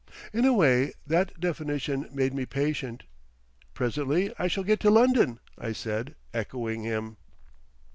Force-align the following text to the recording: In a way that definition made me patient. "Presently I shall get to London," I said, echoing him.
In 0.33 0.45
a 0.45 0.51
way 0.53 0.93
that 1.05 1.39
definition 1.39 2.09
made 2.11 2.33
me 2.33 2.47
patient. 2.47 3.03
"Presently 3.75 4.33
I 4.39 4.47
shall 4.47 4.63
get 4.63 4.79
to 4.79 4.89
London," 4.89 5.39
I 5.59 5.73
said, 5.73 6.15
echoing 6.33 6.81
him. 6.81 7.17